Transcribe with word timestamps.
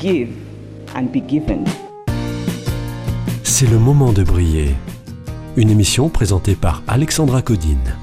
Give 0.00 0.30
and 0.96 1.12
be 1.12 1.20
given. 1.28 1.64
C'est 3.42 3.66
le 3.66 3.78
moment 3.78 4.14
de 4.14 4.24
briller. 4.24 4.70
Une 5.58 5.68
émission 5.68 6.08
présentée 6.08 6.54
par 6.54 6.82
Alexandra 6.88 7.42
Codine. 7.42 7.96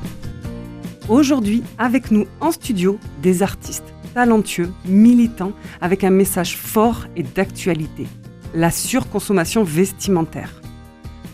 Aujourd'hui, 1.09 1.63
avec 1.79 2.11
nous 2.11 2.27
en 2.39 2.51
studio, 2.51 2.99
des 3.23 3.41
artistes 3.41 3.91
talentueux, 4.13 4.71
militants, 4.85 5.53
avec 5.81 6.03
un 6.03 6.11
message 6.11 6.55
fort 6.55 7.07
et 7.15 7.23
d'actualité. 7.23 8.05
La 8.53 8.69
surconsommation 8.69 9.63
vestimentaire. 9.63 10.61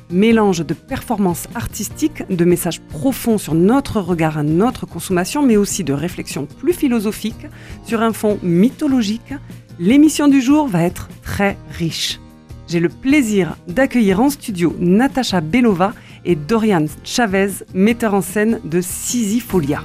Mélange 0.09 0.65
de 0.65 0.73
performances 0.73 1.47
artistiques, 1.55 2.23
de 2.29 2.45
messages 2.45 2.79
profonds 2.79 3.37
sur 3.37 3.53
notre 3.53 3.99
regard 3.99 4.37
à 4.37 4.43
notre 4.43 4.85
consommation, 4.85 5.41
mais 5.41 5.57
aussi 5.57 5.83
de 5.83 5.91
réflexions 5.91 6.45
plus 6.45 6.73
philosophiques 6.73 7.47
sur 7.83 8.01
un 8.01 8.13
fond 8.13 8.39
mythologique, 8.43 9.33
l'émission 9.79 10.27
du 10.27 10.41
jour 10.41 10.67
va 10.67 10.83
être 10.83 11.09
très 11.21 11.57
riche. 11.71 12.19
J'ai 12.67 12.79
le 12.79 12.89
plaisir 12.89 13.57
d'accueillir 13.67 14.19
en 14.19 14.29
studio 14.29 14.75
Natacha 14.79 15.41
Belova 15.41 15.93
et 16.25 16.35
Dorian 16.35 16.85
Chavez, 17.03 17.51
metteur 17.73 18.13
en 18.13 18.21
scène 18.21 18.59
de 18.63 18.81
Sisypholia. 18.81 19.83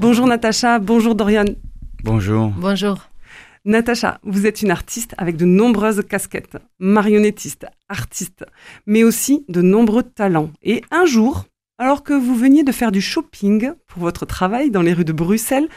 Bonjour 0.00 0.26
Natacha, 0.26 0.78
bonjour 0.78 1.14
Dorian. 1.14 1.44
Bonjour. 2.02 2.52
Bonjour. 2.56 2.98
Natacha, 3.64 4.20
vous 4.24 4.46
êtes 4.46 4.60
une 4.60 4.70
artiste 4.70 5.14
avec 5.16 5.36
de 5.36 5.46
nombreuses 5.46 6.02
casquettes, 6.06 6.58
marionnettiste, 6.78 7.66
artiste, 7.88 8.44
mais 8.86 9.04
aussi 9.04 9.46
de 9.48 9.62
nombreux 9.62 10.02
talents. 10.02 10.50
Et 10.62 10.82
un 10.90 11.06
jour, 11.06 11.46
alors 11.78 12.02
que 12.02 12.12
vous 12.12 12.34
veniez 12.34 12.62
de 12.62 12.72
faire 12.72 12.92
du 12.92 13.00
shopping 13.00 13.72
pour 13.86 14.02
votre 14.02 14.26
travail 14.26 14.70
dans 14.70 14.82
les 14.82 14.92
rues 14.92 15.06
de 15.06 15.14
Bruxelles, 15.14 15.68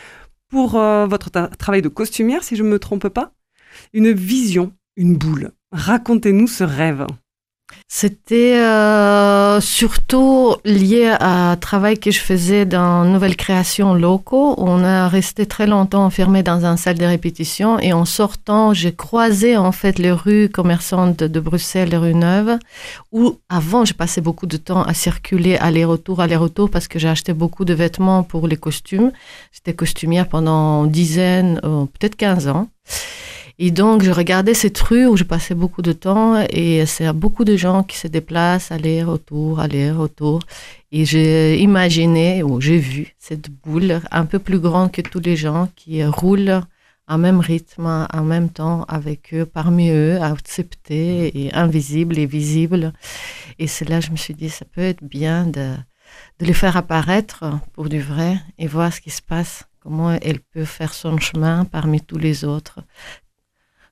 pour 0.50 0.76
euh, 0.76 1.06
votre 1.08 1.30
travail 1.30 1.82
de 1.82 1.90
costumière, 1.90 2.44
si 2.44 2.56
je 2.56 2.64
ne 2.64 2.70
me 2.70 2.80
trompe 2.80 3.10
pas, 3.10 3.34
une 3.94 4.12
vision, 4.12 4.74
une 4.96 5.18
boule. 5.18 5.52
Racontez-nous 5.72 6.48
ce 6.48 6.64
rêve. 6.64 7.06
C'était 7.90 8.58
euh, 8.58 9.62
surtout 9.62 10.56
lié 10.66 11.16
à 11.20 11.52
un 11.52 11.56
travail 11.56 11.98
que 11.98 12.12
je 12.12 12.20
faisais 12.20 12.66
dans 12.66 13.06
Nouvelles 13.06 13.36
Créations 13.36 13.94
locaux. 13.94 14.56
On 14.58 14.84
a 14.84 15.08
resté 15.08 15.46
très 15.46 15.68
longtemps 15.68 16.06
enfermé 16.06 16.44
dans 16.44 16.66
une 16.66 16.78
salle 16.78 16.98
de 16.98 17.06
répétition 17.06 17.80
et 17.80 17.94
en 17.94 18.06
sortant, 18.06 18.74
j'ai 18.74 18.94
croisé 18.94 19.58
en 19.58 19.72
fait 19.72 20.00
les 20.00 20.12
rues 20.12 20.50
commerçantes 20.50 21.24
de 21.24 21.40
Bruxelles, 21.40 21.90
les 21.90 21.98
rues 21.98 22.14
Neuves, 22.14 22.60
où 23.12 23.40
avant, 23.50 23.86
j'ai 23.86 23.94
passé 23.94 24.22
beaucoup 24.22 24.48
de 24.48 24.58
temps 24.58 24.84
à 24.84 24.94
circuler 24.94 25.56
aller-retour, 25.56 26.20
aller-retour 26.20 26.70
parce 26.70 26.88
que 26.88 27.00
j'ai 27.00 27.10
acheté 27.10 27.34
beaucoup 27.34 27.66
de 27.66 27.74
vêtements 27.74 28.24
pour 28.24 28.48
les 28.48 28.58
costumes. 28.58 29.12
J'étais 29.54 29.74
costumière 29.74 30.28
pendant 30.28 30.86
une 30.86 30.92
dizaine, 30.92 31.62
euh, 31.64 31.86
peut-être 31.86 32.16
15 32.16 32.48
ans. 32.50 32.68
Et 33.60 33.72
donc, 33.72 34.04
je 34.04 34.12
regardais 34.12 34.54
cette 34.54 34.78
rue 34.80 35.08
où 35.08 35.18
je 35.18 35.24
passais 35.24 35.56
beaucoup 35.56 35.82
de 35.82 35.92
temps 35.92 36.46
et 36.52 36.86
c'est 36.86 37.12
beaucoup 37.12 37.44
de 37.44 37.58
gens 37.58 37.82
qui 37.82 37.98
se 37.98 38.08
déplacent, 38.08 38.72
aller-retour, 38.72 39.60
aller-retour. 39.60 40.42
Et 40.92 41.06
j'ai 41.06 41.60
imaginé, 41.60 42.44
ou 42.44 42.62
j'ai 42.62 42.78
vu 42.78 43.16
cette 43.18 43.50
boule 43.50 44.02
un 44.12 44.26
peu 44.26 44.38
plus 44.38 44.60
grande 44.60 44.92
que 44.92 45.02
tous 45.02 45.20
les 45.20 45.36
gens 45.36 45.70
qui 45.76 46.06
roulent 46.06 46.62
en 47.08 47.18
même 47.18 47.40
rythme, 47.40 48.08
en 48.14 48.24
même 48.24 48.50
temps 48.50 48.84
avec 48.84 49.34
eux, 49.34 49.46
parmi 49.46 49.90
eux, 49.90 50.22
acceptés 50.22 51.32
et 51.46 51.54
invisibles 51.56 52.20
et 52.20 52.28
visibles. 52.28 52.94
Et 53.58 53.66
c'est 53.66 53.90
là 53.90 54.02
je 54.02 54.12
me 54.12 54.18
suis 54.18 54.36
dit, 54.36 54.50
ça 54.50 54.66
peut 54.66 54.82
être 54.82 55.04
bien 55.04 55.46
de, 55.46 55.74
de 56.40 56.46
les 56.46 56.54
faire 56.54 56.78
apparaître 56.78 57.46
pour 57.74 57.90
du 57.90 58.02
vrai 58.02 58.38
et 58.60 58.68
voir 58.68 58.94
ce 58.94 59.02
qui 59.02 59.10
se 59.10 59.22
passe, 59.22 59.64
comment 59.80 60.12
elle 60.12 60.42
peut 60.42 60.66
faire 60.66 60.94
son 60.94 61.18
chemin 61.18 61.66
parmi 61.66 62.02
tous 62.02 62.20
les 62.20 62.46
autres 62.46 62.82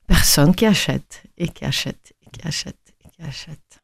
personnes 0.06 0.54
qui 0.54 0.66
achètent 0.66 1.22
et 1.38 1.48
qui 1.48 1.64
achètent 1.64 2.12
et 2.26 2.30
qui 2.30 2.46
achètent 2.46 2.94
et 3.04 3.08
qui 3.10 3.22
achètent. 3.22 3.82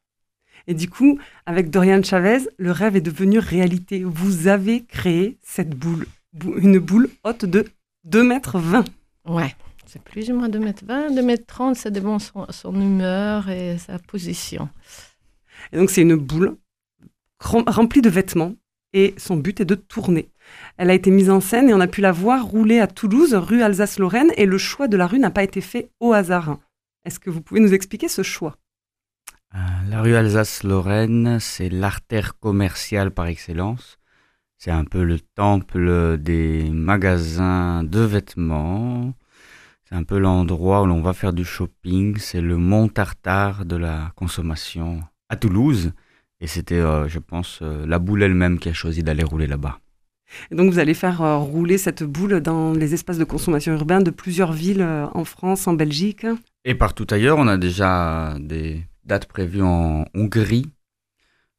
Et 0.67 0.73
du 0.73 0.89
coup, 0.89 1.19
avec 1.45 1.69
Dorian 1.69 2.01
Chavez, 2.03 2.39
le 2.57 2.71
rêve 2.71 2.95
est 2.95 3.01
devenu 3.01 3.39
réalité. 3.39 4.03
Vous 4.05 4.47
avez 4.47 4.83
créé 4.85 5.37
cette 5.43 5.71
boule, 5.71 6.05
Bou- 6.31 6.55
une 6.57 6.79
boule 6.79 7.09
haute 7.23 7.45
de 7.45 7.65
2 8.05 8.23
mètres 8.23 8.59
20. 8.59 8.85
Ouais, 9.25 9.53
c'est 9.85 10.01
plus 10.01 10.29
ou 10.31 10.35
moins 10.35 10.49
2 10.49 10.59
mètres 10.59 10.83
20, 10.85 11.11
2 11.11 11.21
mètres 11.21 11.45
30, 11.45 11.75
ça 11.75 11.89
dépend 11.89 12.17
son, 12.19 12.45
son 12.49 12.73
humeur 12.79 13.49
et 13.49 13.77
sa 13.77 13.99
position. 13.99 14.69
Et 15.73 15.77
donc, 15.77 15.89
c'est 15.89 16.01
une 16.01 16.15
boule 16.15 16.55
rem- 17.39 17.63
remplie 17.67 18.01
de 18.01 18.09
vêtements 18.09 18.53
et 18.93 19.13
son 19.17 19.37
but 19.37 19.59
est 19.61 19.65
de 19.65 19.75
tourner. 19.75 20.29
Elle 20.77 20.89
a 20.89 20.93
été 20.93 21.11
mise 21.11 21.29
en 21.29 21.39
scène 21.39 21.69
et 21.69 21.73
on 21.73 21.79
a 21.79 21.87
pu 21.87 22.01
la 22.01 22.11
voir 22.11 22.45
rouler 22.45 22.79
à 22.79 22.87
Toulouse, 22.87 23.33
rue 23.33 23.61
Alsace-Lorraine, 23.61 24.31
et 24.37 24.45
le 24.45 24.57
choix 24.57 24.87
de 24.87 24.97
la 24.97 25.07
rue 25.07 25.19
n'a 25.19 25.31
pas 25.31 25.43
été 25.43 25.61
fait 25.61 25.89
au 25.99 26.13
hasard. 26.13 26.57
Est-ce 27.05 27.19
que 27.19 27.29
vous 27.29 27.41
pouvez 27.41 27.59
nous 27.59 27.73
expliquer 27.73 28.07
ce 28.07 28.23
choix? 28.23 28.57
Euh, 29.55 29.59
La 29.89 30.01
rue 30.01 30.15
Alsace-Lorraine, 30.15 31.39
c'est 31.39 31.69
l'artère 31.69 32.39
commerciale 32.39 33.11
par 33.11 33.27
excellence. 33.27 33.97
C'est 34.57 34.71
un 34.71 34.85
peu 34.85 35.03
le 35.03 35.19
temple 35.19 36.17
des 36.17 36.69
magasins 36.69 37.83
de 37.83 37.99
vêtements. 37.99 39.13
C'est 39.83 39.95
un 39.95 40.03
peu 40.03 40.17
l'endroit 40.17 40.81
où 40.81 40.85
l'on 40.85 41.01
va 41.01 41.13
faire 41.13 41.33
du 41.33 41.43
shopping. 41.43 42.17
C'est 42.17 42.39
le 42.39 42.55
mont 42.57 42.87
Tartare 42.87 43.65
de 43.65 43.75
la 43.75 44.13
consommation 44.15 45.01
à 45.27 45.35
Toulouse. 45.35 45.91
Et 46.43 46.47
c'était, 46.47 46.75
euh, 46.75 47.07
je 47.07 47.19
pense, 47.19 47.59
euh, 47.61 47.85
la 47.87 47.99
boule 47.99 48.21
elle-même 48.21 48.59
qui 48.59 48.67
a 48.67 48.73
choisi 48.73 49.01
d'aller 49.01 49.23
rouler 49.23 49.47
là-bas. 49.47 49.79
Et 50.51 50.55
donc, 50.55 50.73
vous 50.73 50.79
allez 50.79 50.93
faire 50.93 51.21
euh, 51.21 51.37
rouler 51.37 51.77
cette 51.77 52.03
boule 52.03 52.41
dans 52.41 52.73
les 52.73 52.93
espaces 52.93 53.17
de 53.17 53.23
consommation 53.23 53.71
urbains 53.71 54.01
de 54.01 54.11
plusieurs 54.11 54.51
villes 54.51 54.85
en 55.13 55.23
France, 55.23 55.67
en 55.67 55.73
Belgique. 55.73 56.27
Et 56.65 56.75
partout 56.75 57.07
ailleurs, 57.11 57.37
on 57.37 57.47
a 57.47 57.55
déjà 57.55 58.35
des 58.41 58.83
dates 59.05 59.27
prévues 59.27 59.61
en 59.61 60.03
Hongrie, 60.13 60.69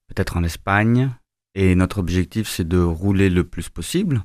peut-être 0.08 0.36
en 0.36 0.44
Espagne. 0.44 1.10
Et 1.54 1.74
notre 1.76 1.96
objectif, 1.96 2.46
c'est 2.46 2.68
de 2.68 2.78
rouler 2.78 3.30
le 3.30 3.44
plus 3.44 3.70
possible, 3.70 4.22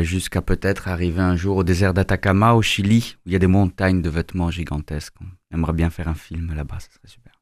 jusqu'à 0.00 0.40
peut-être 0.40 0.88
arriver 0.88 1.20
un 1.20 1.36
jour 1.36 1.58
au 1.58 1.64
désert 1.64 1.92
d'Atacama, 1.92 2.54
au 2.54 2.62
Chili, 2.62 3.16
où 3.18 3.28
il 3.28 3.32
y 3.32 3.36
a 3.36 3.40
des 3.40 3.46
montagnes 3.46 4.00
de 4.00 4.08
vêtements 4.08 4.50
gigantesques. 4.50 5.16
On 5.20 5.56
aimerait 5.56 5.74
bien 5.74 5.90
faire 5.90 6.08
un 6.08 6.14
film 6.14 6.54
là-bas, 6.54 6.78
ça 6.78 6.88
serait 6.92 7.08
super. 7.08 7.35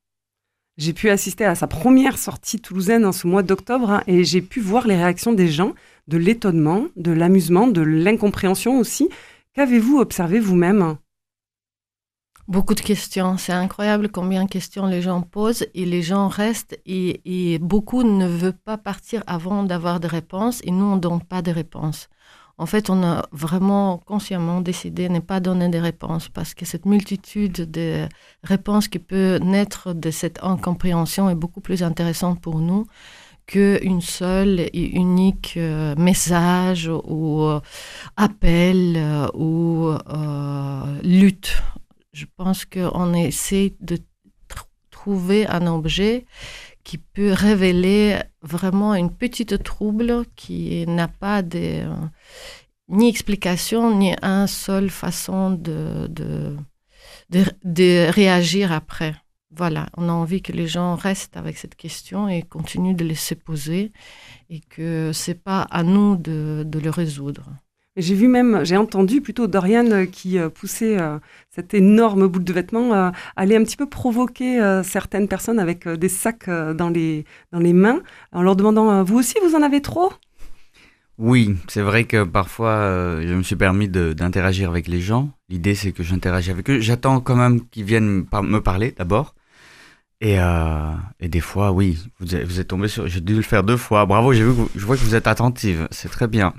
J'ai 0.76 0.92
pu 0.92 1.08
assister 1.08 1.44
à 1.44 1.54
sa 1.54 1.68
première 1.68 2.18
sortie 2.18 2.58
toulousaine 2.58 3.04
en 3.04 3.12
ce 3.12 3.28
mois 3.28 3.44
d'octobre 3.44 3.90
hein, 3.90 4.02
et 4.08 4.24
j'ai 4.24 4.42
pu 4.42 4.60
voir 4.60 4.88
les 4.88 4.96
réactions 4.96 5.32
des 5.32 5.46
gens, 5.46 5.74
de 6.08 6.16
l'étonnement, 6.16 6.86
de 6.96 7.12
l'amusement, 7.12 7.68
de 7.68 7.80
l'incompréhension 7.80 8.80
aussi. 8.80 9.08
Qu'avez-vous 9.52 9.98
observé 9.98 10.40
vous-même? 10.40 10.96
Beaucoup 12.48 12.74
de 12.74 12.80
questions. 12.80 13.38
C'est 13.38 13.52
incroyable 13.52 14.10
combien 14.10 14.44
de 14.44 14.50
questions 14.50 14.86
les 14.86 15.00
gens 15.00 15.22
posent 15.22 15.64
et 15.74 15.86
les 15.86 16.02
gens 16.02 16.26
restent 16.26 16.78
et, 16.84 17.58
beaucoup 17.60 18.02
ne 18.02 18.26
veulent 18.26 18.52
pas 18.52 18.76
partir 18.76 19.22
avant 19.28 19.62
d'avoir 19.62 20.00
des 20.00 20.08
réponses 20.08 20.60
et 20.64 20.72
nous, 20.72 20.84
on 20.84 20.96
ne 20.96 21.00
donne 21.00 21.22
pas 21.22 21.40
de 21.40 21.52
réponses. 21.52 22.08
En 22.56 22.66
fait, 22.66 22.88
on 22.88 23.02
a 23.02 23.26
vraiment 23.32 23.98
consciemment 23.98 24.60
décidé 24.60 25.08
de 25.08 25.14
ne 25.14 25.18
pas 25.18 25.40
donner 25.40 25.68
des 25.68 25.80
réponses 25.80 26.28
parce 26.28 26.54
que 26.54 26.64
cette 26.64 26.86
multitude 26.86 27.70
de 27.70 28.08
réponses 28.44 28.86
qui 28.86 29.00
peut 29.00 29.38
naître 29.42 29.92
de 29.92 30.10
cette 30.10 30.38
incompréhension 30.42 31.28
est 31.30 31.34
beaucoup 31.34 31.60
plus 31.60 31.82
intéressante 31.82 32.40
pour 32.40 32.60
nous 32.60 32.86
qu'une 33.46 34.00
seule 34.00 34.60
et 34.60 34.96
unique 34.96 35.54
euh, 35.56 35.94
message 35.96 36.88
ou 36.88 37.42
euh, 37.42 37.60
appel 38.16 38.94
euh, 38.96 39.28
ou 39.34 39.92
lutte. 41.02 41.62
Je 42.12 42.26
pense 42.36 42.64
qu'on 42.64 43.12
essaie 43.14 43.74
de 43.80 43.96
tr- 44.48 44.64
trouver 44.90 45.46
un 45.48 45.66
objet 45.66 46.24
qui 46.84 46.98
peut 46.98 47.32
révéler 47.32 48.18
vraiment 48.42 48.94
une 48.94 49.10
petite 49.10 49.62
trouble 49.62 50.24
qui 50.36 50.86
n'a 50.86 51.08
pas 51.08 51.42
de, 51.42 51.82
ni 52.88 53.08
explication, 53.08 53.96
ni 53.96 54.14
une 54.22 54.46
seule 54.46 54.90
façon 54.90 55.50
de, 55.50 56.06
de, 56.08 56.56
de, 57.64 58.10
réagir 58.10 58.70
après. 58.70 59.14
Voilà, 59.50 59.88
on 59.96 60.08
a 60.08 60.12
envie 60.12 60.42
que 60.42 60.52
les 60.52 60.66
gens 60.66 60.96
restent 60.96 61.36
avec 61.36 61.56
cette 61.56 61.76
question 61.76 62.28
et 62.28 62.42
continuent 62.42 62.96
de 62.96 63.04
les 63.04 63.14
se 63.14 63.34
poser 63.34 63.92
et 64.50 64.60
que 64.60 65.12
c'est 65.12 65.42
pas 65.42 65.62
à 65.62 65.82
nous 65.82 66.16
de, 66.16 66.64
de 66.66 66.78
le 66.78 66.90
résoudre. 66.90 67.50
J'ai 67.96 68.16
vu 68.16 68.26
même, 68.26 68.64
j'ai 68.64 68.76
entendu 68.76 69.20
plutôt 69.20 69.46
Dorian 69.46 69.88
euh, 69.92 70.04
qui 70.04 70.36
euh, 70.36 70.48
poussait 70.48 71.00
euh, 71.00 71.20
cette 71.50 71.74
énorme 71.74 72.26
boule 72.26 72.42
de 72.42 72.52
vêtements 72.52 73.12
aller 73.36 73.54
un 73.54 73.62
petit 73.62 73.76
peu 73.76 73.88
provoquer 73.88 74.80
certaines 74.82 75.28
personnes 75.28 75.60
avec 75.60 75.88
des 75.88 76.08
sacs 76.08 76.48
dans, 76.48 76.88
les, 76.88 77.24
dans 77.52 77.60
les 77.60 77.72
mains 77.72 78.00
en 78.32 78.42
leur 78.42 78.56
demandant 78.56 79.04
Vous 79.04 79.16
aussi, 79.16 79.34
vous 79.46 79.54
en 79.54 79.62
avez 79.62 79.80
trop? 79.80 80.12
Oui, 81.18 81.54
c'est 81.68 81.82
vrai 81.82 82.04
que 82.04 82.24
parfois 82.24 83.20
je 83.22 83.32
me 83.32 83.42
suis 83.42 83.54
permis 83.54 83.88
d'interagir 83.88 84.70
avec 84.70 84.88
les 84.88 85.00
gens. 85.00 85.30
L'idée 85.48 85.76
c'est 85.76 85.92
que 85.92 86.02
j'interagis 86.02 86.50
avec 86.50 86.68
eux. 86.70 86.80
J'attends 86.80 87.20
quand 87.20 87.36
même 87.36 87.60
qu'ils 87.68 87.84
viennent 87.84 88.24
me 88.24 88.58
parler 88.58 88.92
d'abord. 88.96 89.36
Et, 90.20 90.38
et 91.20 91.28
des 91.28 91.40
fois, 91.40 91.70
oui, 91.70 91.98
vous 92.18 92.34
êtes, 92.34 92.68
tombé 92.68 92.88
sur. 92.88 93.06
J'ai 93.06 93.20
dû 93.20 93.36
le 93.36 93.42
faire 93.42 93.62
deux 93.62 93.76
fois. 93.76 94.06
Bravo, 94.06 94.32
je 94.32 94.42
vois 94.42 94.96
que 94.96 95.02
vous 95.02 95.14
êtes 95.14 95.28
attentive. 95.28 95.86
C'est 95.92 96.08
très 96.08 96.26
bien. 96.26 96.54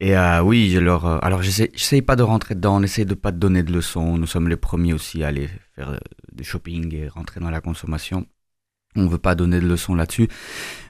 Et 0.00 0.16
euh, 0.16 0.42
oui, 0.42 0.70
je 0.70 0.78
leur. 0.78 1.06
euh, 1.06 1.18
alors, 1.22 1.42
j'essaie 1.42 2.02
pas 2.02 2.16
de 2.16 2.22
rentrer 2.22 2.54
dedans. 2.54 2.76
On 2.76 2.82
essaie 2.82 3.04
de 3.04 3.14
pas 3.14 3.32
te 3.32 3.38
donner 3.38 3.62
de 3.62 3.72
leçons. 3.72 4.18
Nous 4.18 4.26
sommes 4.26 4.48
les 4.48 4.56
premiers 4.56 4.92
aussi 4.92 5.22
à 5.24 5.28
aller 5.28 5.48
faire 5.74 5.90
euh, 5.90 5.98
du 6.32 6.44
shopping 6.44 6.94
et 6.94 7.08
rentrer 7.08 7.40
dans 7.40 7.50
la 7.50 7.60
consommation. 7.60 8.26
On 8.98 9.06
veut 9.08 9.18
pas 9.18 9.34
donner 9.34 9.60
de 9.60 9.66
leçons 9.66 9.94
là-dessus, 9.94 10.26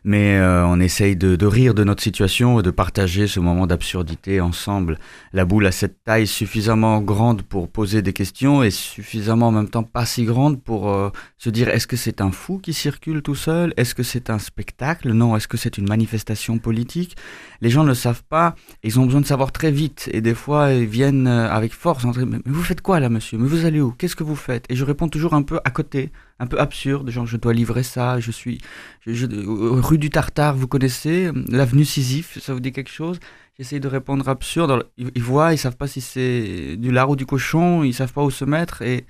mais 0.06 0.36
euh, 0.36 0.64
on 0.64 0.78
essaye 0.78 1.16
de, 1.16 1.46
rire 1.46 1.74
de 1.74 1.82
notre 1.82 2.00
situation 2.00 2.60
et 2.60 2.62
de 2.62 2.70
partager 2.70 3.26
ce 3.26 3.40
moment 3.40 3.66
d'absurdité 3.66 4.40
ensemble. 4.40 5.00
La 5.32 5.44
boule 5.44 5.66
a 5.66 5.72
cette 5.72 6.04
taille 6.04 6.28
suffisamment 6.28 7.00
grande 7.00 7.42
pour 7.42 7.68
poser 7.68 8.02
des 8.02 8.12
questions 8.12 8.62
et 8.62 8.70
suffisamment 8.70 9.48
en 9.48 9.50
même 9.50 9.68
temps 9.68 9.82
pas 9.82 10.06
si 10.06 10.24
grande 10.24 10.62
pour 10.62 10.90
euh, 10.90 11.10
se 11.38 11.50
dire 11.50 11.68
est-ce 11.68 11.88
que 11.88 11.96
c'est 11.96 12.20
un 12.20 12.30
fou 12.30 12.58
qui 12.58 12.72
circule 12.72 13.20
tout 13.20 13.34
seul? 13.34 13.74
Est-ce 13.76 13.96
que 13.96 14.04
c'est 14.04 14.30
un 14.30 14.38
spectacle? 14.38 15.12
Non. 15.12 15.36
Est-ce 15.36 15.48
que 15.48 15.56
c'est 15.56 15.76
une 15.76 15.88
manifestation 15.88 16.58
politique? 16.58 17.16
Les 17.60 17.70
gens 17.70 17.82
ne 17.82 17.94
savent 17.94 18.22
pas. 18.22 18.54
Ils 18.84 19.00
ont 19.00 19.06
besoin 19.06 19.22
de 19.22 19.26
savoir 19.26 19.50
très 19.50 19.72
vite 19.72 20.08
et 20.12 20.20
des 20.20 20.34
fois 20.34 20.72
ils 20.72 20.86
viennent 20.86 21.26
euh, 21.26 21.50
avec 21.50 21.72
force. 21.72 22.04
en 22.04 22.12
Mais 22.14 22.38
vous 22.46 22.62
faites 22.62 22.80
quoi 22.80 23.00
là, 23.00 23.08
monsieur? 23.08 23.38
Mais 23.38 23.48
vous 23.48 23.64
allez 23.64 23.80
où? 23.80 23.90
Qu'est-ce 23.90 24.14
que 24.14 24.22
vous 24.22 24.36
faites? 24.36 24.66
Et 24.68 24.76
je 24.76 24.84
réponds 24.84 25.08
toujours 25.08 25.34
un 25.34 25.42
peu 25.42 25.58
à 25.64 25.70
côté, 25.70 26.12
un 26.38 26.46
peu 26.46 26.60
absurde, 26.60 27.10
genre 27.10 27.26
je 27.26 27.36
dois 27.36 27.52
livrer 27.52 27.82
ça. 27.82 28.20
Je 28.20 28.30
suis 28.30 28.60
euh, 29.08 29.80
du 29.98 30.10
Tartare, 30.10 30.56
vous 30.56 30.68
connaissez 30.68 31.30
l'avenue 31.48 31.84
Sisyphe, 31.84 32.38
ça 32.40 32.52
vous 32.54 32.60
dit 32.60 32.72
quelque 32.72 32.90
chose? 32.90 33.18
J'essaye 33.58 33.80
de 33.80 33.88
répondre 33.88 34.28
absurde. 34.28 34.88
Ils, 34.96 35.10
ils 35.14 35.22
voient, 35.22 35.54
ils 35.54 35.58
savent 35.58 35.76
pas 35.76 35.88
si 35.88 36.00
c'est 36.00 36.76
du 36.76 36.90
lard 36.90 37.10
ou 37.10 37.16
du 37.16 37.26
cochon, 37.26 37.82
ils 37.84 37.94
savent 37.94 38.12
pas 38.12 38.22
où 38.22 38.30
se 38.30 38.44
mettre. 38.44 38.82
Et 38.82 39.06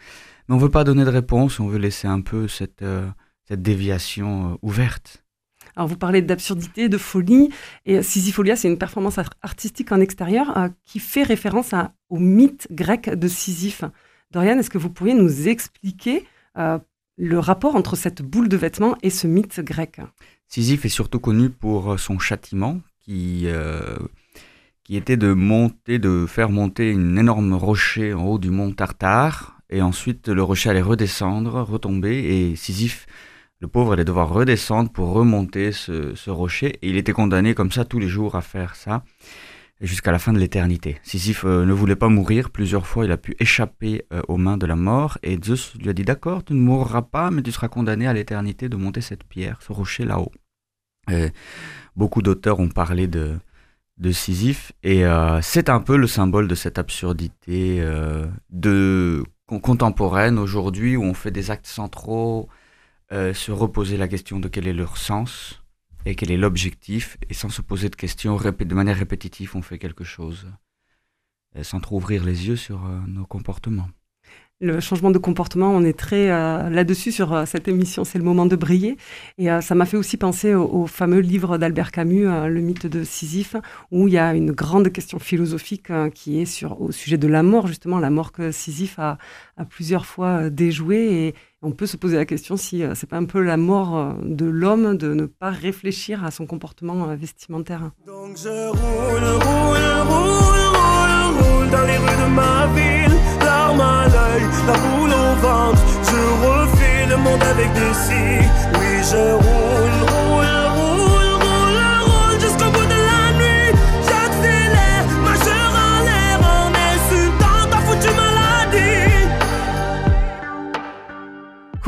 mais 0.48 0.54
on 0.54 0.58
veut 0.58 0.70
pas 0.70 0.84
donner 0.84 1.04
de 1.04 1.10
réponse, 1.10 1.58
on 1.58 1.66
veut 1.66 1.78
laisser 1.78 2.06
un 2.06 2.20
peu 2.20 2.46
cette 2.46 2.82
euh, 2.82 3.08
cette 3.48 3.62
déviation 3.62 4.52
euh, 4.52 4.56
ouverte. 4.62 5.24
Alors, 5.74 5.88
vous 5.88 5.96
parlez 5.96 6.22
d'absurdité, 6.22 6.88
de 6.88 6.96
folie. 6.96 7.50
Et 7.84 8.02
Sisypholia, 8.02 8.56
c'est 8.56 8.68
une 8.68 8.78
performance 8.78 9.18
ar- 9.18 9.34
artistique 9.42 9.92
en 9.92 10.00
extérieur 10.00 10.56
euh, 10.56 10.68
qui 10.84 11.00
fait 11.00 11.22
référence 11.22 11.74
au 12.08 12.18
mythe 12.18 12.66
grec 12.70 13.10
de 13.10 13.28
Sisyphe. 13.28 13.84
Dorian, 14.30 14.58
est-ce 14.58 14.70
que 14.70 14.78
vous 14.78 14.90
pourriez 14.90 15.14
nous 15.14 15.48
expliquer 15.48 16.24
euh, 16.56 16.78
le 17.18 17.38
rapport 17.38 17.76
entre 17.76 17.94
cette 17.96 18.22
boule 18.22 18.48
de 18.48 18.56
vêtements 18.56 18.96
et 19.02 19.10
ce 19.10 19.26
mythe 19.26 19.60
grec? 19.60 20.00
Sisyphe 20.48 20.84
est 20.84 20.90
surtout 20.90 21.20
connu 21.20 21.50
pour 21.50 21.92
euh, 21.92 21.96
son 21.96 22.18
châtiment 22.18 22.80
qui, 23.00 23.42
euh, 23.46 23.96
qui 24.84 24.96
était 24.96 25.16
de 25.16 25.32
monter, 25.32 25.98
de 25.98 26.26
faire 26.26 26.50
monter 26.50 26.90
une 26.90 27.18
énorme 27.18 27.52
rocher 27.54 28.14
en 28.14 28.24
haut 28.24 28.38
du 28.38 28.50
mont 28.50 28.72
Tartare, 28.72 29.58
et 29.70 29.82
ensuite 29.82 30.28
le 30.28 30.42
rocher 30.42 30.70
allait 30.70 30.82
redescendre, 30.82 31.62
retomber, 31.62 32.16
et 32.16 32.56
Sisyphe, 32.56 33.06
le 33.60 33.68
pauvre, 33.68 33.94
allait 33.94 34.04
devoir 34.04 34.28
redescendre 34.28 34.90
pour 34.90 35.12
remonter 35.12 35.72
ce, 35.72 36.14
ce 36.14 36.30
rocher, 36.30 36.78
et 36.82 36.88
il 36.88 36.96
était 36.96 37.12
condamné 37.12 37.54
comme 37.54 37.72
ça 37.72 37.84
tous 37.84 37.98
les 37.98 38.08
jours 38.08 38.36
à 38.36 38.42
faire 38.42 38.76
ça, 38.76 39.02
jusqu'à 39.80 40.12
la 40.12 40.18
fin 40.18 40.32
de 40.32 40.38
l'éternité. 40.38 40.98
Sisyphe 41.02 41.44
euh, 41.44 41.64
ne 41.64 41.72
voulait 41.72 41.96
pas 41.96 42.08
mourir, 42.08 42.50
plusieurs 42.50 42.86
fois 42.86 43.04
il 43.04 43.12
a 43.12 43.16
pu 43.16 43.36
échapper 43.38 44.04
euh, 44.12 44.22
aux 44.28 44.36
mains 44.36 44.56
de 44.56 44.66
la 44.66 44.76
mort, 44.76 45.18
et 45.22 45.38
Zeus 45.42 45.74
lui 45.78 45.88
a 45.88 45.92
dit 45.92 46.04
d'accord, 46.04 46.44
tu 46.44 46.54
ne 46.54 46.60
mourras 46.60 47.02
pas, 47.02 47.30
mais 47.30 47.42
tu 47.42 47.52
seras 47.52 47.68
condamné 47.68 48.06
à 48.06 48.12
l'éternité 48.12 48.68
de 48.68 48.76
monter 48.76 49.00
cette 49.00 49.24
pierre, 49.24 49.60
ce 49.62 49.72
rocher 49.72 50.04
là-haut. 50.04 50.32
Beaucoup 51.94 52.20
d'auteurs 52.20 52.58
ont 52.58 52.68
parlé 52.68 53.06
de, 53.06 53.38
Sisyphe 54.10 54.72
et 54.82 55.06
euh, 55.06 55.40
c'est 55.40 55.68
un 55.68 55.80
peu 55.80 55.96
le 55.96 56.06
symbole 56.06 56.48
de 56.48 56.54
cette 56.54 56.78
absurdité 56.78 57.82
contemporaine 59.46 60.38
aujourd'hui 60.38 60.96
où 60.96 61.04
on 61.04 61.14
fait 61.14 61.30
des 61.30 61.50
actes 61.50 61.66
euh, 63.12 63.32
se 63.32 63.52
reposer 63.52 63.96
la 63.96 64.08
question 64.08 64.40
de 64.40 64.48
quel 64.48 64.66
est 64.66 64.72
leur 64.72 64.96
sens 64.96 65.62
et 66.06 66.14
quel 66.14 66.30
est 66.30 66.36
l'objectif 66.36 67.18
et 67.28 67.34
sans 67.34 67.50
se 67.50 67.60
poser 67.60 67.90
de 67.90 67.96
questions 67.96 68.36
de 68.36 68.74
manière 68.74 68.96
répétitive 68.96 69.56
on 69.56 69.62
fait 69.62 69.78
quelque 69.78 70.04
chose 70.04 70.46
euh, 71.56 71.62
sans 71.62 71.80
trop 71.80 71.96
ouvrir 71.96 72.24
les 72.24 72.46
yeux 72.46 72.56
sur 72.56 72.86
euh, 72.86 72.98
nos 73.08 73.26
comportements. 73.26 73.88
le 74.60 74.80
changement 74.80 75.10
de 75.10 75.18
comportement, 75.18 75.70
on 75.70 75.82
est 75.82 75.98
très 75.98 76.30
euh, 76.30 76.70
là-dessus 76.70 77.12
sur 77.12 77.46
cette 77.46 77.66
émission, 77.66 78.04
c'est 78.04 78.18
le 78.18 78.24
moment 78.24 78.46
de 78.46 78.56
briller. 78.56 78.96
Et 79.36 79.48
ça 79.60 79.74
m'a 79.74 79.84
fait 79.84 79.96
aussi 79.96 80.16
penser 80.16 80.54
au, 80.54 80.86
fameux 80.86 81.20
livre 81.20 81.58
d'Albert 81.58 81.90
Camus, 81.90 82.24
Le 82.24 82.60
mythe 82.60 82.86
de 82.86 83.04
Sisyphe, 83.04 83.56
où 83.90 84.06
il 84.08 84.14
y 84.14 84.18
a 84.18 84.32
une 84.34 84.52
grande 84.52 84.90
question 84.90 85.18
philosophique 85.18 85.88
qui 86.14 86.40
est 86.40 86.46
sur, 86.46 86.80
au 86.80 86.92
sujet 86.92 87.18
de 87.18 87.28
la 87.28 87.42
mort, 87.42 87.66
justement, 87.66 87.98
la 87.98 88.10
mort 88.10 88.32
que 88.32 88.50
Sisyphe 88.50 88.98
a, 88.98 89.18
plusieurs 89.68 90.06
fois 90.06 90.48
déjouée. 90.50 91.34
On 91.66 91.72
peut 91.72 91.86
se 91.86 91.96
poser 91.96 92.16
la 92.16 92.24
question 92.26 92.56
si 92.56 92.84
euh, 92.84 92.94
c'est 92.94 93.08
pas 93.08 93.16
un 93.16 93.24
peu 93.24 93.40
la 93.40 93.56
mort 93.56 93.98
euh, 93.98 94.12
de 94.22 94.46
l'homme 94.46 94.96
de 94.96 95.12
ne 95.14 95.26
pas 95.26 95.50
réfléchir 95.50 96.24
à 96.24 96.30
son 96.30 96.46
comportement 96.46 97.08
euh, 97.08 97.16
vestimentaire. 97.16 97.90
Donc 98.06 98.36
je 98.36 98.68
roule, 98.68 99.28
roule, 99.42 99.86
roule, 100.08 101.36
roule, 101.38 101.70
dans 101.70 101.86
les 101.90 101.96
rues 101.96 102.18
de 102.22 102.28
ma 102.40 102.66
ville, 102.68 103.18
larmes 103.40 103.80
à 103.80 104.06
l'œil, 104.06 104.42
la 104.68 104.72
boule 104.74 105.10
au 105.10 105.34
ventre. 105.42 105.82
Je 106.04 106.20
refais 106.46 107.06
le 107.10 107.16
monde 107.16 107.42
avec 107.42 107.72
des 107.72 107.94
scies. 107.94 108.48
Oui, 108.78 109.02
je 109.10 109.32
roule, 109.34 109.75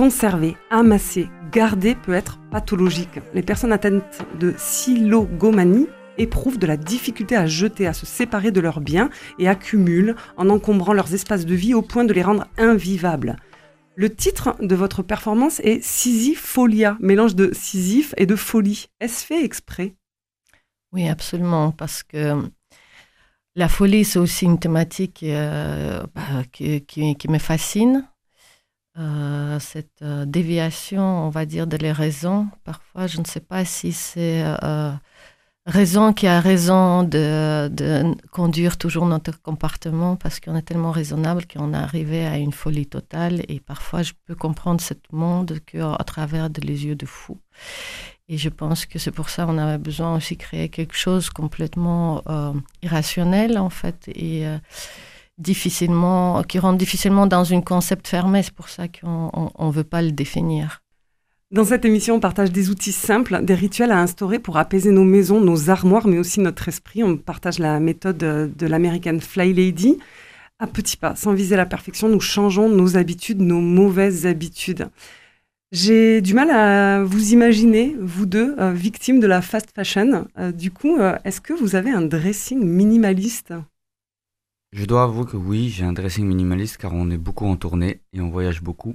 Conserver, 0.08 0.56
amasser, 0.70 1.28
garder 1.52 1.94
peut 1.94 2.14
être 2.14 2.40
pathologique. 2.50 3.20
Les 3.34 3.42
personnes 3.42 3.72
atteintes 3.72 4.22
de 4.40 4.54
silogomanie 4.56 5.86
éprouvent 6.16 6.58
de 6.58 6.66
la 6.66 6.78
difficulté 6.78 7.36
à 7.36 7.44
jeter, 7.44 7.86
à 7.86 7.92
se 7.92 8.06
séparer 8.06 8.50
de 8.50 8.62
leurs 8.62 8.80
biens 8.80 9.10
et 9.38 9.48
accumulent 9.48 10.16
en 10.38 10.48
encombrant 10.48 10.94
leurs 10.94 11.12
espaces 11.12 11.44
de 11.44 11.54
vie 11.54 11.74
au 11.74 11.82
point 11.82 12.06
de 12.06 12.14
les 12.14 12.22
rendre 12.22 12.46
invivables. 12.56 13.36
Le 13.96 14.08
titre 14.08 14.56
de 14.62 14.74
votre 14.74 15.02
performance 15.02 15.60
est 15.60 15.84
Sisypholia, 15.84 16.96
mélange 17.00 17.34
de 17.34 17.50
Sisyphe 17.52 18.14
et 18.16 18.24
de 18.24 18.34
folie. 18.34 18.86
Est-ce 19.00 19.26
fait 19.26 19.44
exprès? 19.44 19.94
Oui, 20.90 21.06
absolument, 21.06 21.70
parce 21.70 22.02
que 22.02 22.34
la 23.56 23.68
folie, 23.68 24.06
c'est 24.06 24.18
aussi 24.18 24.46
une 24.46 24.58
thématique 24.58 25.22
euh, 25.22 26.02
bah, 26.14 26.44
qui 26.50 27.26
me 27.28 27.38
fascine. 27.38 28.08
Euh, 28.98 29.60
cette 29.60 30.02
euh, 30.02 30.24
déviation, 30.24 31.26
on 31.26 31.28
va 31.28 31.46
dire, 31.46 31.68
de 31.68 31.76
les 31.76 31.92
raisons. 31.92 32.48
Parfois, 32.64 33.06
je 33.06 33.20
ne 33.20 33.24
sais 33.24 33.40
pas 33.40 33.64
si 33.64 33.92
c'est 33.92 34.42
euh, 34.44 34.90
raison 35.66 36.12
qui 36.12 36.26
a 36.26 36.40
raison 36.40 37.04
de, 37.04 37.70
conduire 38.32 38.76
toujours 38.76 39.06
notre 39.06 39.40
comportement 39.40 40.16
parce 40.16 40.40
qu'on 40.40 40.56
est 40.56 40.62
tellement 40.62 40.90
raisonnable 40.90 41.46
qu'on 41.46 41.74
est 41.74 41.76
arrivé 41.76 42.26
à 42.26 42.38
une 42.38 42.52
folie 42.52 42.86
totale. 42.86 43.42
Et 43.48 43.60
parfois, 43.60 44.02
je 44.02 44.14
peux 44.26 44.34
comprendre 44.34 44.80
ce 44.80 44.94
monde 45.12 45.60
qu'à 45.64 45.96
travers 46.04 46.50
de 46.50 46.60
les 46.60 46.86
yeux 46.86 46.96
de 46.96 47.06
fou. 47.06 47.38
Et 48.28 48.36
je 48.36 48.48
pense 48.48 48.84
que 48.84 48.98
c'est 48.98 49.12
pour 49.12 49.28
ça 49.28 49.46
qu'on 49.46 49.58
avait 49.58 49.78
besoin 49.78 50.16
aussi 50.16 50.34
de 50.34 50.42
créer 50.42 50.68
quelque 50.70 50.96
chose 50.96 51.30
complètement 51.30 52.22
irrationnel, 52.82 53.58
en 53.58 53.70
fait, 53.70 54.10
difficilement, 55.38 56.42
qui 56.42 56.58
rentre 56.58 56.78
difficilement 56.78 57.26
dans 57.26 57.52
un 57.52 57.60
concept 57.60 58.08
fermé. 58.08 58.42
C'est 58.42 58.54
pour 58.54 58.68
ça 58.68 58.88
qu'on 58.88 59.50
ne 59.58 59.72
veut 59.72 59.84
pas 59.84 60.02
le 60.02 60.12
définir. 60.12 60.82
Dans 61.50 61.64
cette 61.64 61.86
émission, 61.86 62.16
on 62.16 62.20
partage 62.20 62.52
des 62.52 62.68
outils 62.68 62.92
simples, 62.92 63.42
des 63.42 63.54
rituels 63.54 63.90
à 63.90 64.00
instaurer 64.00 64.38
pour 64.38 64.58
apaiser 64.58 64.90
nos 64.90 65.04
maisons, 65.04 65.40
nos 65.40 65.70
armoires, 65.70 66.06
mais 66.06 66.18
aussi 66.18 66.40
notre 66.40 66.68
esprit. 66.68 67.02
On 67.02 67.16
partage 67.16 67.58
la 67.58 67.80
méthode 67.80 68.18
de 68.18 68.66
l'American 68.66 69.18
Fly 69.18 69.54
Lady. 69.54 69.98
À 70.58 70.66
petits 70.66 70.96
pas, 70.96 71.14
sans 71.14 71.32
viser 71.32 71.56
la 71.56 71.66
perfection, 71.66 72.08
nous 72.08 72.20
changeons 72.20 72.68
nos 72.68 72.96
habitudes, 72.96 73.40
nos 73.40 73.60
mauvaises 73.60 74.26
habitudes. 74.26 74.88
J'ai 75.70 76.20
du 76.20 76.34
mal 76.34 76.50
à 76.50 77.04
vous 77.04 77.32
imaginer, 77.32 77.94
vous 78.00 78.26
deux, 78.26 78.56
euh, 78.58 78.72
victimes 78.72 79.20
de 79.20 79.26
la 79.26 79.40
fast 79.42 79.70
fashion. 79.74 80.26
Euh, 80.38 80.50
du 80.50 80.70
coup, 80.70 80.96
euh, 80.96 81.16
est-ce 81.24 81.40
que 81.42 81.52
vous 81.52 81.76
avez 81.76 81.90
un 81.90 82.00
dressing 82.00 82.64
minimaliste? 82.64 83.52
Je 84.72 84.84
dois 84.84 85.04
avouer 85.04 85.24
que 85.26 85.36
oui, 85.36 85.68
j'ai 85.70 85.84
un 85.84 85.92
dressing 85.92 86.26
minimaliste 86.26 86.76
car 86.76 86.92
on 86.94 87.10
est 87.10 87.18
beaucoup 87.18 87.46
en 87.46 87.56
tournée 87.56 88.02
et 88.12 88.20
on 88.20 88.30
voyage 88.30 88.62
beaucoup. 88.62 88.94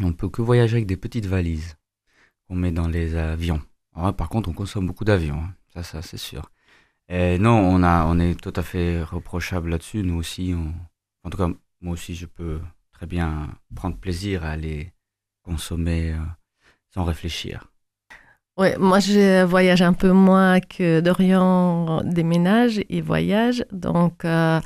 On 0.00 0.12
peut 0.12 0.28
que 0.28 0.42
voyager 0.42 0.76
avec 0.76 0.86
des 0.86 0.96
petites 0.96 1.26
valises 1.26 1.76
qu'on 2.48 2.56
met 2.56 2.72
dans 2.72 2.88
les 2.88 3.16
avions. 3.16 3.62
Par 4.16 4.28
contre, 4.28 4.48
on 4.50 4.54
consomme 4.54 4.86
beaucoup 4.86 5.04
d'avions, 5.04 5.40
hein. 5.42 5.54
ça, 5.74 5.82
ça 5.82 6.02
c'est 6.02 6.18
sûr. 6.18 6.50
Et 7.08 7.38
non, 7.38 7.52
on, 7.58 7.82
a, 7.82 8.06
on 8.06 8.18
est 8.20 8.40
tout 8.40 8.54
à 8.56 8.62
fait 8.62 9.02
reprochable 9.02 9.70
là-dessus. 9.70 10.02
Nous 10.04 10.16
aussi, 10.16 10.54
on- 10.56 10.74
en 11.24 11.30
tout 11.30 11.38
cas, 11.38 11.50
moi 11.80 11.94
aussi, 11.94 12.14
je 12.14 12.26
peux 12.26 12.60
très 12.92 13.06
bien 13.06 13.50
prendre 13.74 13.96
plaisir 13.98 14.44
à 14.44 14.56
les 14.56 14.92
consommer 15.42 16.12
euh, 16.12 16.18
sans 16.90 17.04
réfléchir. 17.04 17.70
Oui, 18.58 18.68
moi 18.78 19.00
je 19.00 19.44
voyage 19.44 19.82
un 19.82 19.92
peu 19.92 20.12
moins 20.12 20.60
que 20.60 21.00
Dorian 21.00 22.00
déménage 22.04 22.80
et 22.88 23.02
voyage. 23.02 23.66
Donc 23.70 24.24
euh, 24.24 24.60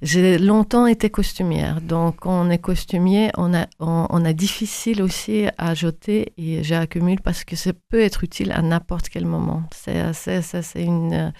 j'ai 0.00 0.38
longtemps 0.38 0.86
été 0.86 1.10
costumière. 1.10 1.82
Donc 1.82 2.20
quand 2.20 2.46
on 2.46 2.48
est 2.48 2.56
costumier, 2.56 3.30
on 3.36 3.52
a, 3.52 3.66
on, 3.80 4.24
a 4.24 4.32
difficile 4.32 5.02
aussi 5.02 5.44
à 5.58 5.74
jeter 5.74 6.32
et 6.38 6.62
j'accumule 6.62 7.20
parce 7.20 7.44
que 7.44 7.54
ça 7.54 7.72
peut 7.90 8.00
être 8.00 8.24
utile 8.24 8.50
à 8.50 8.62
n'importe 8.62 9.10
quel 9.10 9.26
moment. 9.26 9.64
C'est, 9.74 10.14
c'est, 10.14 10.40
c'est 10.40 10.82
une 10.82 11.12
euh, 11.12 11.30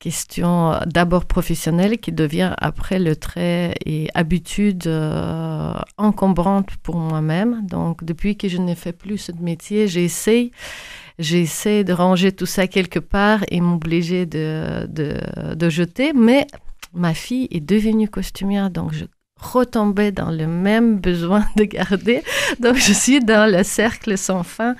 question 0.00 0.72
euh, 0.72 0.80
d'abord 0.86 1.26
professionnelle 1.26 1.98
qui 1.98 2.10
devient 2.10 2.54
après 2.58 2.98
le 2.98 3.14
trait 3.14 3.76
et 3.86 4.08
habitude 4.14 4.88
encombrante 5.96 6.70
pour 6.82 6.96
moi-même. 6.96 7.64
Donc 7.68 8.02
depuis 8.02 8.36
que 8.36 8.48
je 8.48 8.58
n'ai 8.58 8.74
fait 8.74 8.92
plus 8.92 9.18
ce 9.18 9.30
métier, 9.40 9.86
j'essaye 9.86 10.50
J'essaie 11.20 11.84
de 11.84 11.92
ranger 11.92 12.32
tout 12.32 12.46
ça 12.46 12.66
quelque 12.66 12.98
part 12.98 13.44
et 13.50 13.60
m'obliger 13.60 14.24
de, 14.24 14.86
de, 14.88 15.20
de 15.54 15.68
jeter, 15.68 16.12
mais 16.14 16.46
ma 16.94 17.14
fille 17.14 17.46
est 17.50 17.60
devenue 17.60 18.08
costumière, 18.08 18.70
donc 18.70 18.92
je 18.92 19.04
retombais 19.40 20.12
dans 20.12 20.30
le 20.30 20.46
même 20.46 20.98
besoin 20.98 21.46
de 21.56 21.64
garder. 21.64 22.22
Donc 22.60 22.76
je 22.76 22.92
suis 22.92 23.20
dans 23.20 23.50
le 23.50 23.62
cercle 23.62 24.16
sans 24.18 24.42
fin 24.42 24.76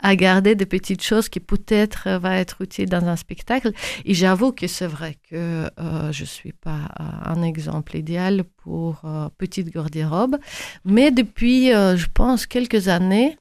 à 0.00 0.16
garder 0.16 0.54
des 0.54 0.66
petites 0.66 1.02
choses 1.02 1.28
qui 1.28 1.40
peut-être 1.40 2.04
euh, 2.06 2.18
va 2.18 2.38
être 2.38 2.62
utile 2.62 2.88
dans 2.88 3.04
un 3.06 3.16
spectacle. 3.16 3.72
Et 4.04 4.14
j'avoue 4.14 4.52
que 4.52 4.66
c'est 4.66 4.86
vrai 4.86 5.16
que 5.30 5.68
euh, 5.78 6.12
je 6.12 6.24
suis 6.24 6.52
pas 6.52 6.88
euh, 7.00 7.04
un 7.26 7.42
exemple 7.42 7.96
idéal 7.96 8.44
pour 8.56 9.02
petite 9.38 9.72
garde-robe, 9.72 10.36
mais 10.84 11.10
depuis, 11.10 11.68
je 11.68 12.06
pense, 12.12 12.46
quelques 12.46 12.88
années, 12.88 13.38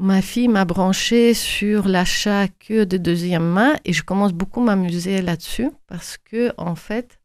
Ma 0.00 0.22
fille 0.22 0.48
m'a 0.48 0.64
branché 0.64 1.34
sur 1.34 1.86
l'achat 1.86 2.48
que 2.48 2.84
de 2.84 2.96
deuxième 2.96 3.44
main 3.44 3.74
et 3.84 3.92
je 3.92 4.02
commence 4.02 4.32
beaucoup 4.32 4.60
à 4.62 4.64
m'amuser 4.64 5.22
là-dessus 5.22 5.70
parce 5.86 6.18
que 6.18 6.52
en 6.58 6.74
fait, 6.74 7.20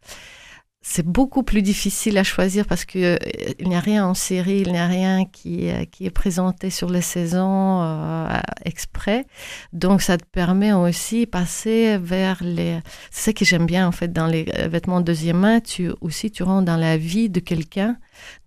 c'est 0.82 1.06
beaucoup 1.06 1.44
plus 1.44 1.62
difficile 1.62 2.18
à 2.18 2.24
choisir 2.24 2.66
parce 2.66 2.86
que 2.86 3.16
euh, 3.16 3.18
il 3.60 3.68
n'y 3.68 3.76
a 3.76 3.80
rien 3.80 4.06
en 4.06 4.14
série, 4.14 4.62
il 4.66 4.72
n'y 4.72 4.80
a 4.80 4.88
rien 4.88 5.26
qui, 5.26 5.70
euh, 5.70 5.84
qui 5.86 6.06
est 6.06 6.12
présenté 6.12 6.70
sur 6.70 6.90
les 6.90 7.02
saisons 7.02 7.82
euh, 7.84 8.40
exprès. 8.64 9.26
Donc 9.74 10.02
ça 10.02 10.18
te 10.18 10.26
permet 10.26 10.72
aussi 10.72 11.26
de 11.26 11.30
passer 11.30 11.98
vers 11.98 12.42
les. 12.42 12.80
C'est 13.12 13.26
ça 13.26 13.34
que 13.34 13.46
j'aime 13.46 13.66
bien 13.66 13.88
en 13.88 13.92
fait 13.92 14.14
dans 14.14 14.28
les 14.28 14.44
vêtements 14.44 15.02
de 15.02 15.06
deuxième 15.06 15.40
main. 15.40 15.60
Tu 15.60 15.92
aussi 16.02 16.32
tu 16.32 16.44
rentres 16.44 16.66
dans 16.66 16.78
la 16.78 16.98
vie 16.98 17.30
de 17.30 17.40
quelqu'un. 17.40 17.98